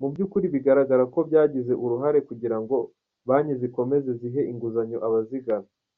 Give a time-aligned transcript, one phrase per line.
[0.00, 2.76] Mu by’ukuri bigaragara ko byagize uruhare kugira ngo
[3.28, 5.68] banki zikomeze zihe inguzanyo abazigana.